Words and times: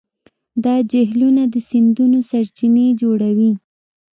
دا 0.63 0.75
جهیلونه 0.91 1.43
د 1.53 1.55
سیندونو 1.69 2.17
سرچینې 2.29 2.87
جوړوي. 3.01 3.51